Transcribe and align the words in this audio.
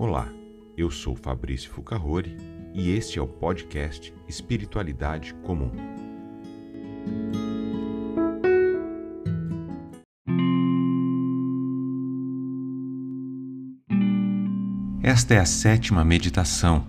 Olá, 0.00 0.28
eu 0.76 0.92
sou 0.92 1.16
Fabrício 1.16 1.72
Fucahori 1.72 2.36
e 2.72 2.92
este 2.92 3.18
é 3.18 3.22
o 3.22 3.26
podcast 3.26 4.14
Espiritualidade 4.28 5.34
Comum. 5.42 5.72
Esta 15.02 15.34
é 15.34 15.40
a 15.40 15.44
sétima 15.44 16.04
meditação 16.04 16.86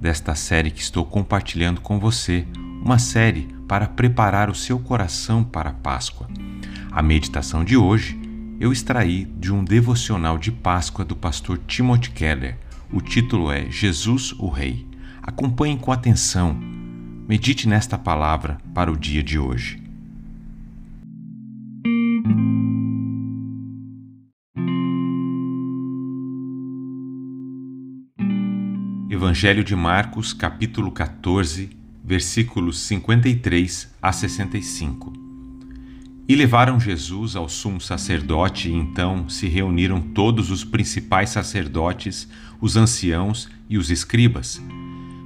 desta 0.00 0.36
série 0.36 0.70
que 0.70 0.82
estou 0.82 1.04
compartilhando 1.04 1.80
com 1.80 1.98
você, 1.98 2.46
uma 2.80 3.00
série 3.00 3.48
para 3.66 3.88
preparar 3.88 4.48
o 4.48 4.54
seu 4.54 4.78
coração 4.78 5.42
para 5.42 5.70
a 5.70 5.74
Páscoa. 5.74 6.28
A 6.92 7.02
meditação 7.02 7.64
de 7.64 7.76
hoje 7.76 8.21
eu 8.60 8.72
extraí 8.72 9.24
de 9.24 9.52
um 9.52 9.64
devocional 9.64 10.38
de 10.38 10.52
Páscoa 10.52 11.04
do 11.04 11.16
pastor 11.16 11.58
Timothy 11.66 12.10
Keller. 12.10 12.58
O 12.92 13.00
título 13.00 13.50
é 13.50 13.70
Jesus 13.70 14.32
o 14.38 14.48
Rei. 14.48 14.86
Acompanhe 15.22 15.78
com 15.78 15.92
atenção. 15.92 16.54
Medite 17.28 17.68
nesta 17.68 17.96
palavra 17.96 18.58
para 18.74 18.90
o 18.90 18.96
dia 18.96 19.22
de 19.22 19.38
hoje. 19.38 19.82
Evangelho 29.08 29.62
de 29.62 29.76
Marcos, 29.76 30.32
capítulo 30.32 30.90
14, 30.90 31.70
versículos 32.04 32.80
53 32.80 33.94
a 34.02 34.12
65. 34.12 35.21
E 36.32 36.34
levaram 36.34 36.80
Jesus 36.80 37.36
ao 37.36 37.46
sumo 37.46 37.78
sacerdote, 37.78 38.70
e 38.70 38.72
então 38.72 39.28
se 39.28 39.46
reuniram 39.48 40.00
todos 40.00 40.50
os 40.50 40.64
principais 40.64 41.28
sacerdotes, 41.28 42.26
os 42.58 42.74
anciãos 42.74 43.50
e 43.68 43.76
os 43.76 43.90
escribas. 43.90 44.58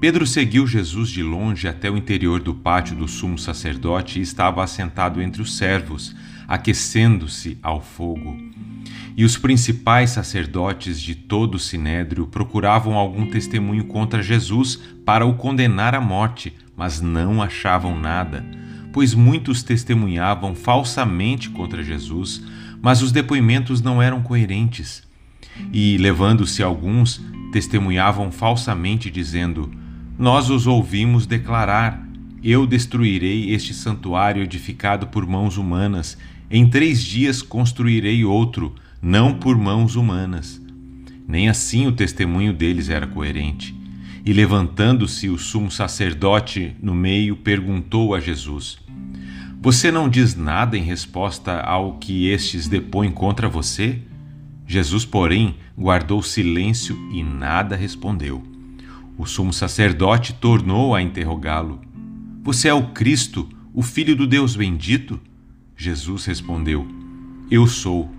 Pedro 0.00 0.26
seguiu 0.26 0.66
Jesus 0.66 1.08
de 1.08 1.22
longe 1.22 1.68
até 1.68 1.88
o 1.88 1.96
interior 1.96 2.40
do 2.40 2.52
pátio 2.52 2.96
do 2.96 3.06
sumo 3.06 3.38
sacerdote 3.38 4.18
e 4.18 4.22
estava 4.22 4.60
assentado 4.60 5.22
entre 5.22 5.40
os 5.40 5.56
servos, 5.56 6.16
aquecendo-se 6.48 7.56
ao 7.62 7.80
fogo. 7.80 8.36
E 9.16 9.24
os 9.24 9.36
principais 9.36 10.10
sacerdotes 10.10 11.00
de 11.00 11.14
todo 11.14 11.54
o 11.54 11.60
sinédrio 11.60 12.26
procuravam 12.26 12.94
algum 12.94 13.30
testemunho 13.30 13.84
contra 13.84 14.20
Jesus 14.20 14.80
para 15.04 15.24
o 15.24 15.34
condenar 15.34 15.94
à 15.94 16.00
morte, 16.00 16.52
mas 16.76 17.00
não 17.00 17.40
achavam 17.40 17.96
nada 17.96 18.44
pois 18.98 19.14
muitos 19.14 19.62
testemunhavam 19.62 20.56
falsamente 20.56 21.50
contra 21.50 21.84
Jesus, 21.84 22.42
mas 22.82 23.00
os 23.00 23.12
depoimentos 23.12 23.80
não 23.80 24.02
eram 24.02 24.20
coerentes. 24.22 25.04
E, 25.72 25.96
levando-se 25.98 26.64
alguns, 26.64 27.22
testemunhavam 27.52 28.32
falsamente, 28.32 29.08
dizendo: 29.08 29.70
Nós 30.18 30.50
os 30.50 30.66
ouvimos 30.66 31.26
declarar: 31.26 32.04
Eu 32.42 32.66
destruirei 32.66 33.52
este 33.52 33.72
santuário 33.72 34.42
edificado 34.42 35.06
por 35.06 35.24
mãos 35.24 35.56
humanas, 35.56 36.18
em 36.50 36.68
três 36.68 37.00
dias 37.00 37.40
construirei 37.40 38.24
outro, 38.24 38.74
não 39.00 39.32
por 39.32 39.56
mãos 39.56 39.94
humanas. 39.94 40.60
Nem 41.28 41.48
assim 41.48 41.86
o 41.86 41.92
testemunho 41.92 42.52
deles 42.52 42.88
era 42.88 43.06
coerente. 43.06 43.77
E 44.24 44.32
levantando-se 44.32 45.28
o 45.28 45.38
sumo 45.38 45.70
sacerdote 45.70 46.76
no 46.82 46.94
meio, 46.94 47.36
perguntou 47.36 48.14
a 48.14 48.20
Jesus: 48.20 48.78
Você 49.60 49.90
não 49.90 50.08
diz 50.08 50.34
nada 50.34 50.76
em 50.76 50.82
resposta 50.82 51.60
ao 51.60 51.98
que 51.98 52.28
estes 52.28 52.68
depõem 52.68 53.10
contra 53.10 53.48
você? 53.48 54.00
Jesus, 54.66 55.04
porém, 55.04 55.56
guardou 55.76 56.22
silêncio 56.22 56.98
e 57.10 57.22
nada 57.22 57.74
respondeu. 57.74 58.42
O 59.16 59.24
sumo 59.24 59.52
sacerdote 59.52 60.34
tornou 60.34 60.94
a 60.94 61.00
interrogá-lo: 61.00 61.80
Você 62.42 62.68
é 62.68 62.74
o 62.74 62.88
Cristo, 62.88 63.48
o 63.72 63.82
Filho 63.82 64.14
do 64.14 64.26
Deus 64.26 64.54
bendito? 64.54 65.20
Jesus 65.76 66.26
respondeu: 66.26 66.86
Eu 67.50 67.66
sou. 67.66 68.12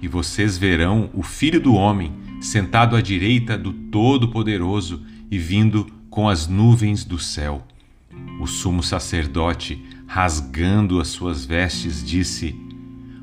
E 0.00 0.08
vocês 0.08 0.58
verão 0.58 1.08
o 1.14 1.22
Filho 1.22 1.60
do 1.60 1.74
Homem 1.74 2.12
sentado 2.40 2.96
à 2.96 3.00
direita 3.00 3.56
do 3.56 3.72
Todo-Poderoso 3.72 5.00
e 5.32 5.38
vindo 5.38 5.90
com 6.10 6.28
as 6.28 6.46
nuvens 6.46 7.06
do 7.06 7.18
céu. 7.18 7.66
O 8.38 8.46
sumo 8.46 8.82
sacerdote, 8.82 9.82
rasgando 10.06 11.00
as 11.00 11.08
suas 11.08 11.46
vestes, 11.46 12.04
disse: 12.04 12.54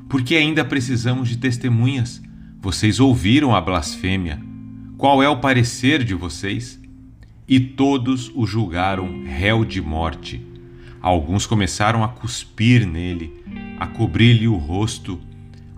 Por 0.08 0.20
que 0.20 0.34
ainda 0.34 0.64
precisamos 0.64 1.28
de 1.28 1.38
testemunhas? 1.38 2.20
Vocês 2.60 2.98
ouviram 2.98 3.54
a 3.54 3.60
blasfêmia. 3.60 4.42
Qual 4.98 5.22
é 5.22 5.28
o 5.28 5.38
parecer 5.38 6.02
de 6.02 6.12
vocês? 6.12 6.80
E 7.46 7.60
todos 7.60 8.28
o 8.34 8.44
julgaram 8.44 9.22
réu 9.24 9.64
de 9.64 9.80
morte. 9.80 10.44
Alguns 11.00 11.46
começaram 11.46 12.02
a 12.02 12.08
cuspir 12.08 12.84
nele, 12.88 13.32
a 13.78 13.86
cobrir-lhe 13.86 14.48
o 14.48 14.56
rosto, 14.56 15.20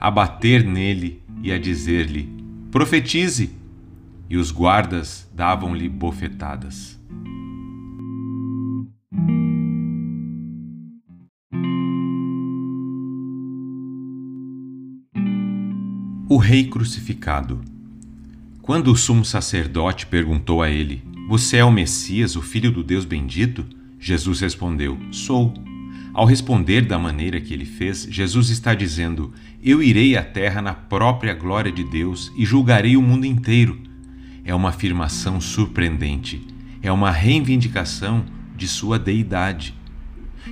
a 0.00 0.10
bater 0.10 0.64
nele 0.64 1.20
e 1.42 1.52
a 1.52 1.58
dizer-lhe: 1.58 2.26
Profetize! 2.70 3.61
E 4.32 4.36
os 4.38 4.50
guardas 4.50 5.28
davam-lhe 5.34 5.90
bofetadas. 5.90 6.98
O 16.30 16.38
Rei 16.38 16.64
Crucificado. 16.64 17.60
Quando 18.62 18.90
o 18.90 18.96
sumo 18.96 19.22
sacerdote 19.22 20.06
perguntou 20.06 20.62
a 20.62 20.70
ele: 20.70 21.04
Você 21.28 21.58
é 21.58 21.64
o 21.64 21.70
Messias, 21.70 22.34
o 22.34 22.40
Filho 22.40 22.72
do 22.72 22.82
Deus 22.82 23.04
bendito? 23.04 23.66
Jesus 24.00 24.40
respondeu: 24.40 24.98
Sou. 25.10 25.52
Ao 26.14 26.24
responder 26.24 26.86
da 26.86 26.98
maneira 26.98 27.38
que 27.38 27.52
ele 27.52 27.66
fez, 27.66 28.08
Jesus 28.10 28.48
está 28.48 28.74
dizendo: 28.74 29.30
Eu 29.62 29.82
irei 29.82 30.16
à 30.16 30.22
terra 30.22 30.62
na 30.62 30.72
própria 30.72 31.34
glória 31.34 31.70
de 31.70 31.84
Deus 31.84 32.32
e 32.34 32.46
julgarei 32.46 32.96
o 32.96 33.02
mundo 33.02 33.26
inteiro 33.26 33.91
é 34.44 34.54
uma 34.54 34.70
afirmação 34.70 35.40
surpreendente, 35.40 36.46
é 36.82 36.90
uma 36.90 37.10
reivindicação 37.10 38.24
de 38.56 38.66
sua 38.66 38.98
deidade. 38.98 39.74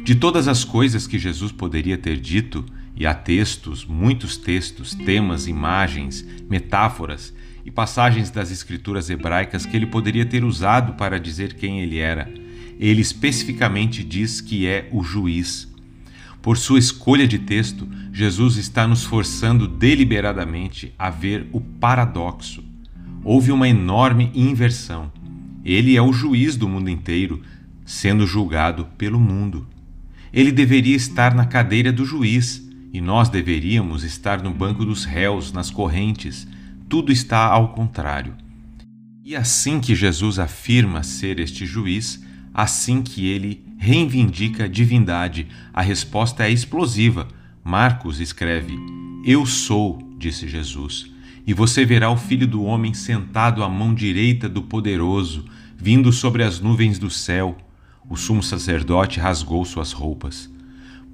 De 0.04 0.14
todas 0.14 0.46
as 0.46 0.64
coisas 0.64 1.06
que 1.06 1.18
Jesus 1.18 1.50
poderia 1.50 1.98
ter 1.98 2.18
dito, 2.18 2.64
e 2.94 3.06
há 3.06 3.14
textos, 3.14 3.84
muitos 3.84 4.36
textos, 4.36 4.94
temas, 4.94 5.46
imagens, 5.46 6.24
metáforas 6.48 7.34
e 7.64 7.70
passagens 7.70 8.30
das 8.30 8.50
escrituras 8.50 9.08
hebraicas 9.08 9.64
que 9.64 9.76
ele 9.76 9.86
poderia 9.86 10.26
ter 10.26 10.44
usado 10.44 10.94
para 10.94 11.18
dizer 11.18 11.54
quem 11.54 11.80
ele 11.80 11.98
era, 11.98 12.30
ele 12.78 13.00
especificamente 13.00 14.04
diz 14.04 14.40
que 14.40 14.66
é 14.66 14.88
o 14.92 15.02
juiz. 15.02 15.68
Por 16.42 16.56
sua 16.56 16.78
escolha 16.78 17.26
de 17.26 17.38
texto, 17.38 17.88
Jesus 18.12 18.56
está 18.56 18.86
nos 18.86 19.04
forçando 19.04 19.66
deliberadamente 19.66 20.92
a 20.98 21.10
ver 21.10 21.46
o 21.52 21.60
paradoxo 21.60 22.69
houve 23.24 23.52
uma 23.52 23.68
enorme 23.68 24.30
inversão. 24.34 25.12
Ele 25.64 25.96
é 25.96 26.02
o 26.02 26.12
juiz 26.12 26.56
do 26.56 26.68
mundo 26.68 26.88
inteiro, 26.88 27.42
sendo 27.84 28.26
julgado 28.26 28.86
pelo 28.96 29.20
mundo. 29.20 29.66
Ele 30.32 30.52
deveria 30.52 30.96
estar 30.96 31.34
na 31.34 31.44
cadeira 31.44 31.92
do 31.92 32.04
juiz 32.04 32.66
e 32.92 33.00
nós 33.00 33.28
deveríamos 33.28 34.04
estar 34.04 34.42
no 34.42 34.52
banco 34.52 34.84
dos 34.84 35.04
réus, 35.04 35.52
nas 35.52 35.70
correntes. 35.70 36.46
Tudo 36.88 37.12
está 37.12 37.46
ao 37.46 37.68
contrário. 37.72 38.34
E 39.24 39.36
assim 39.36 39.80
que 39.80 39.94
Jesus 39.94 40.38
afirma 40.38 41.02
ser 41.02 41.38
este 41.38 41.66
juiz, 41.66 42.24
assim 42.54 43.02
que 43.02 43.26
ele 43.26 43.64
reivindica 43.78 44.64
a 44.64 44.68
divindade, 44.68 45.46
a 45.72 45.82
resposta 45.82 46.44
é 46.44 46.50
explosiva. 46.50 47.28
Marcos 47.62 48.18
escreve: 48.18 48.76
Eu 49.24 49.46
sou, 49.46 49.98
disse 50.18 50.48
Jesus 50.48 51.10
e 51.46 51.54
você 51.54 51.84
verá 51.84 52.10
o 52.10 52.16
Filho 52.16 52.46
do 52.46 52.62
Homem 52.62 52.94
sentado 52.94 53.62
à 53.62 53.68
mão 53.68 53.94
direita 53.94 54.48
do 54.48 54.62
Poderoso, 54.62 55.44
vindo 55.76 56.12
sobre 56.12 56.42
as 56.42 56.60
nuvens 56.60 56.98
do 56.98 57.10
céu. 57.10 57.56
O 58.08 58.16
sumo 58.16 58.42
sacerdote 58.42 59.18
rasgou 59.18 59.64
suas 59.64 59.92
roupas. 59.92 60.50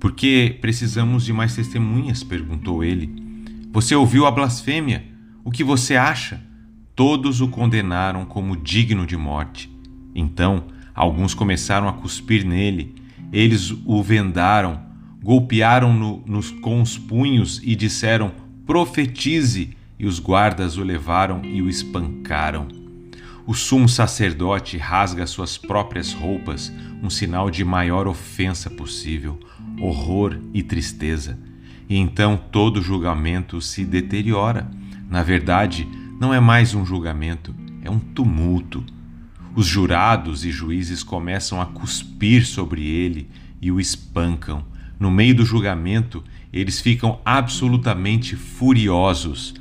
Por 0.00 0.12
que 0.12 0.58
precisamos 0.60 1.24
de 1.24 1.32
mais 1.32 1.54
testemunhas? 1.54 2.22
perguntou 2.22 2.82
ele. 2.84 3.10
Você 3.72 3.94
ouviu 3.94 4.26
a 4.26 4.30
blasfêmia? 4.30 5.04
O 5.44 5.50
que 5.50 5.62
você 5.62 5.96
acha? 5.96 6.42
Todos 6.94 7.40
o 7.40 7.48
condenaram 7.48 8.24
como 8.24 8.56
digno 8.56 9.06
de 9.06 9.16
morte. 9.16 9.70
Então, 10.14 10.64
alguns 10.94 11.34
começaram 11.34 11.88
a 11.88 11.92
cuspir 11.92 12.44
nele. 12.44 12.94
Eles 13.32 13.70
o 13.84 14.02
vendaram, 14.02 14.80
golpearam-no 15.22 16.24
com 16.60 16.80
os 16.80 16.96
punhos 16.96 17.60
e 17.62 17.76
disseram: 17.76 18.32
Profetize! 18.66 19.75
E 19.98 20.06
os 20.06 20.18
guardas 20.18 20.76
o 20.76 20.82
levaram 20.82 21.44
e 21.44 21.62
o 21.62 21.68
espancaram. 21.68 22.68
O 23.46 23.54
sumo 23.54 23.88
sacerdote 23.88 24.76
rasga 24.76 25.26
suas 25.26 25.56
próprias 25.56 26.12
roupas, 26.12 26.72
um 27.02 27.08
sinal 27.08 27.50
de 27.50 27.64
maior 27.64 28.08
ofensa 28.08 28.68
possível, 28.68 29.38
horror 29.80 30.38
e 30.52 30.62
tristeza. 30.62 31.38
E 31.88 31.96
então 31.96 32.36
todo 32.50 32.82
julgamento 32.82 33.60
se 33.60 33.84
deteriora. 33.84 34.68
Na 35.08 35.22
verdade, 35.22 35.86
não 36.20 36.34
é 36.34 36.40
mais 36.40 36.74
um 36.74 36.84
julgamento, 36.84 37.54
é 37.82 37.90
um 37.90 38.00
tumulto. 38.00 38.84
Os 39.54 39.66
jurados 39.66 40.44
e 40.44 40.50
juízes 40.50 41.02
começam 41.02 41.60
a 41.60 41.66
cuspir 41.66 42.44
sobre 42.44 42.84
ele 42.84 43.30
e 43.62 43.70
o 43.70 43.78
espancam. 43.78 44.64
No 44.98 45.10
meio 45.10 45.36
do 45.36 45.44
julgamento, 45.44 46.24
eles 46.52 46.80
ficam 46.80 47.20
absolutamente 47.24 48.34
furiosos. 48.34 49.54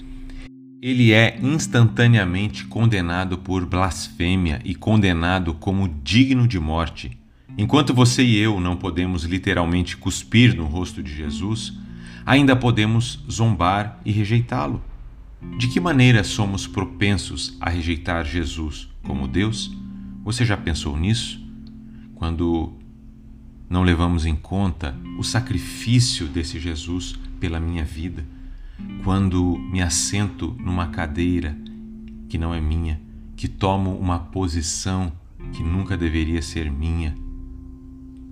Ele 0.88 1.14
é 1.14 1.40
instantaneamente 1.42 2.66
condenado 2.66 3.40
por 3.40 3.66
blasfêmia 3.66 4.62
e 4.64 4.76
condenado 4.76 5.56
como 5.56 5.90
digno 6.04 6.48
de 6.48 6.60
morte. 6.60 7.18
Enquanto 7.58 7.92
você 7.92 8.24
e 8.24 8.38
eu 8.38 8.60
não 8.60 8.78
podemos 8.78 9.24
literalmente 9.24 9.98
cuspir 9.98 10.56
no 10.56 10.68
rosto 10.68 11.02
de 11.02 11.12
Jesus, 11.12 11.74
ainda 12.24 12.56
podemos 12.56 13.20
zombar 13.28 14.00
e 14.06 14.12
rejeitá-lo. 14.12 14.80
De 15.58 15.70
que 15.70 15.80
maneira 15.80 16.24
somos 16.24 16.68
propensos 16.68 17.58
a 17.60 17.68
rejeitar 17.68 18.24
Jesus 18.24 18.88
como 19.02 19.28
Deus? 19.28 19.76
Você 20.24 20.46
já 20.46 20.56
pensou 20.56 20.96
nisso? 20.96 21.44
Quando 22.14 22.74
não 23.68 23.82
levamos 23.82 24.24
em 24.24 24.36
conta 24.36 24.96
o 25.18 25.24
sacrifício 25.24 26.28
desse 26.28 26.60
Jesus 26.60 27.16
pela 27.40 27.60
minha 27.60 27.84
vida, 27.84 28.24
quando 29.04 29.58
me 29.58 29.82
assento 29.82 30.56
numa 30.60 30.88
cadeira 30.88 31.56
que 32.28 32.38
não 32.38 32.54
é 32.54 32.60
minha, 32.60 33.00
que 33.36 33.48
tomo 33.48 33.98
uma 33.98 34.20
posição 34.20 35.12
que 35.54 35.62
nunca 35.62 35.96
deveria 35.96 36.42
ser 36.42 36.72
minha, 36.72 37.16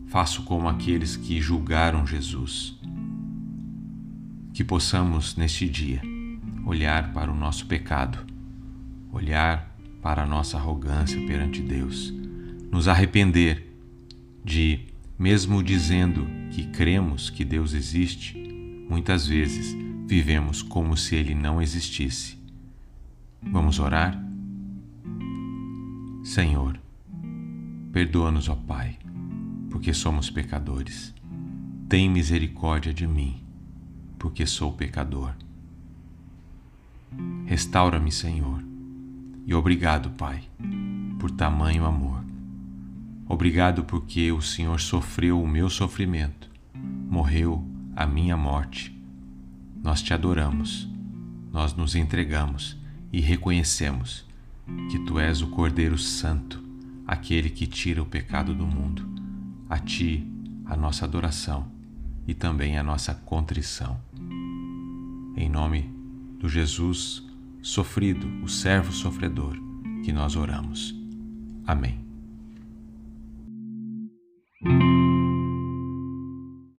faço 0.07 0.43
como 0.43 0.67
aqueles 0.67 1.15
que 1.15 1.41
julgaram 1.41 2.05
Jesus. 2.05 2.79
Que 4.53 4.63
possamos 4.63 5.35
neste 5.35 5.67
dia 5.67 6.01
olhar 6.65 7.13
para 7.13 7.31
o 7.31 7.35
nosso 7.35 7.65
pecado, 7.65 8.19
olhar 9.11 9.75
para 10.01 10.23
a 10.23 10.25
nossa 10.25 10.57
arrogância 10.57 11.19
perante 11.25 11.61
Deus, 11.61 12.13
nos 12.71 12.87
arrepender 12.87 13.73
de, 14.43 14.81
mesmo 15.17 15.63
dizendo 15.63 16.27
que 16.51 16.65
cremos 16.65 17.29
que 17.29 17.43
Deus 17.43 17.73
existe, 17.73 18.37
muitas 18.89 19.27
vezes 19.27 19.75
vivemos 20.05 20.61
como 20.61 20.95
se 20.95 21.15
Ele 21.15 21.33
não 21.33 21.61
existisse. 21.61 22.37
Vamos 23.41 23.79
orar? 23.79 24.21
Senhor, 26.23 26.79
perdoa-nos, 27.91 28.47
ó 28.47 28.55
Pai, 28.55 28.97
porque 29.69 29.93
somos 29.93 30.29
pecadores. 30.29 31.13
Tem 31.89 32.09
misericórdia 32.09 32.93
de 32.93 33.05
mim, 33.05 33.41
porque 34.17 34.45
sou 34.45 34.71
pecador. 34.71 35.33
Restaura-me, 37.45 38.11
Senhor. 38.11 38.63
E 39.45 39.53
obrigado, 39.53 40.09
Pai, 40.11 40.41
por 41.19 41.29
tamanho 41.31 41.85
amor. 41.85 42.23
Obrigado 43.27 43.83
porque 43.83 44.31
o 44.31 44.41
Senhor 44.41 44.79
sofreu 44.79 45.41
o 45.41 45.47
meu 45.47 45.69
sofrimento, 45.69 46.49
morreu 47.09 47.65
a 47.95 48.05
minha 48.05 48.37
morte. 48.37 48.92
Nós 49.83 50.01
te 50.01 50.13
adoramos, 50.13 50.87
nós 51.51 51.75
nos 51.75 51.93
entregamos 51.93 52.77
e 53.11 53.19
reconhecemos 53.19 54.25
que 54.89 54.97
Tu 54.99 55.19
és 55.19 55.41
o 55.41 55.47
Cordeiro 55.47 55.97
Santo, 55.97 56.63
aquele 57.05 57.49
que 57.49 57.67
tira 57.67 58.01
o 58.01 58.05
pecado 58.05 58.55
do 58.55 58.65
mundo. 58.65 59.07
A 59.69 59.77
Ti 59.77 60.25
a 60.65 60.75
nossa 60.75 61.05
adoração 61.05 61.67
e 62.27 62.33
também 62.33 62.77
a 62.77 62.83
nossa 62.83 63.13
contrição. 63.13 63.99
Em 65.35 65.49
nome 65.49 65.89
do 66.39 66.47
Jesus 66.47 67.23
sofrido, 67.61 68.27
o 68.43 68.47
servo 68.47 68.91
sofredor, 68.91 69.57
que 70.03 70.11
nós 70.11 70.35
oramos. 70.35 70.95
Amém. 71.65 72.02